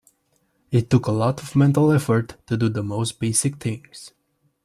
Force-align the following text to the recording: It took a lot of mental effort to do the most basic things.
It 0.71 0.89
took 0.89 1.05
a 1.05 1.11
lot 1.11 1.43
of 1.43 1.55
mental 1.55 1.91
effort 1.91 2.35
to 2.47 2.57
do 2.57 2.69
the 2.69 2.81
most 2.81 3.19
basic 3.19 3.57
things. 3.57 4.09